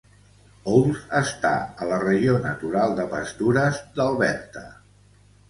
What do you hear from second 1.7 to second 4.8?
a la regió natural de pastures d'Alberta.